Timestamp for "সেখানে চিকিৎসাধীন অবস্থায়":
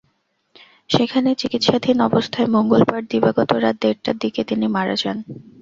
0.89-2.49